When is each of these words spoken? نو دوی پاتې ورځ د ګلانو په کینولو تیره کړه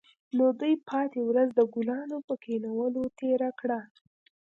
نو 0.37 0.45
دوی 0.59 0.73
پاتې 0.89 1.19
ورځ 1.29 1.49
د 1.55 1.61
ګلانو 1.73 2.17
په 2.27 2.33
کینولو 2.43 3.03
تیره 3.19 3.49
کړه 3.59 3.79